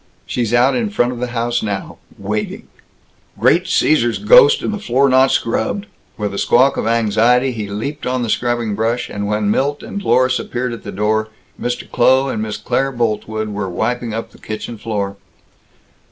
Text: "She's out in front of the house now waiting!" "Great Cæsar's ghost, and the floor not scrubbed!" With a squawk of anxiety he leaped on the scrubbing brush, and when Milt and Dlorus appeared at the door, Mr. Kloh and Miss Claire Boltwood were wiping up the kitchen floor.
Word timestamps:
"She's 0.25 0.51
out 0.51 0.75
in 0.75 0.89
front 0.89 1.11
of 1.11 1.19
the 1.19 1.27
house 1.27 1.61
now 1.61 1.99
waiting!" 2.17 2.67
"Great 3.39 3.65
Cæsar's 3.65 4.17
ghost, 4.17 4.63
and 4.63 4.73
the 4.73 4.79
floor 4.79 5.07
not 5.09 5.29
scrubbed!" 5.29 5.85
With 6.17 6.33
a 6.33 6.39
squawk 6.39 6.75
of 6.75 6.87
anxiety 6.87 7.51
he 7.51 7.67
leaped 7.69 8.07
on 8.07 8.23
the 8.23 8.29
scrubbing 8.31 8.73
brush, 8.73 9.11
and 9.11 9.27
when 9.27 9.51
Milt 9.51 9.83
and 9.83 10.01
Dlorus 10.01 10.39
appeared 10.39 10.73
at 10.73 10.81
the 10.81 10.91
door, 10.91 11.29
Mr. 11.61 11.87
Kloh 11.87 12.29
and 12.29 12.41
Miss 12.41 12.57
Claire 12.57 12.91
Boltwood 12.91 13.49
were 13.49 13.69
wiping 13.69 14.11
up 14.11 14.31
the 14.31 14.39
kitchen 14.39 14.79
floor. 14.79 15.17